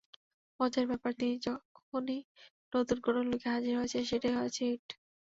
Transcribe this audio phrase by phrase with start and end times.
[0.59, 2.17] মজার ব্যাপার, তিনি যখনি
[2.73, 4.87] নতুন কোনো লুকে হাজির হয়েছেন, সেটাই হয়েছে হিট।